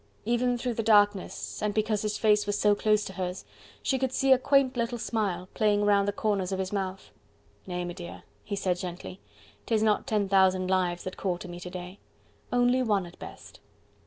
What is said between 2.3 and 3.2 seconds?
was so close to